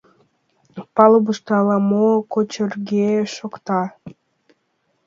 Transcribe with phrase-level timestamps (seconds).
[0.95, 3.81] Палубышто ала-мо кочырге шокта.